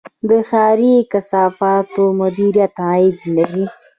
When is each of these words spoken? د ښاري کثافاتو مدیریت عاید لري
د 0.29 0.31
ښاري 0.49 0.93
کثافاتو 1.11 2.03
مدیریت 2.21 2.73
عاید 2.87 3.17
لري 3.35 3.65